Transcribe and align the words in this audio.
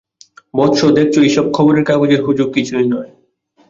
বৎস, 0.53 0.81
দেখছ 0.97 1.15
এইসব 1.19 1.45
খবরের 1.53 1.83
কাগজের 1.83 2.21
হুজুগ 2.23 2.47
কিছুই 2.53 2.87
নয়। 2.87 3.11